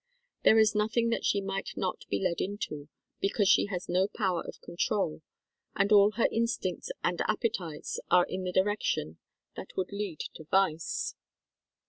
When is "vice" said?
10.45-11.13